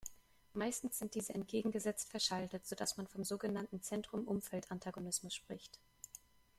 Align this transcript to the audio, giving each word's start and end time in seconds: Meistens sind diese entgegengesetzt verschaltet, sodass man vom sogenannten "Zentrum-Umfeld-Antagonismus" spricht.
Meistens 0.55 0.97
sind 0.97 1.13
diese 1.13 1.35
entgegengesetzt 1.35 2.09
verschaltet, 2.09 2.65
sodass 2.65 2.97
man 2.97 3.05
vom 3.05 3.23
sogenannten 3.23 3.83
"Zentrum-Umfeld-Antagonismus" 3.83 5.35
spricht. 5.35 5.77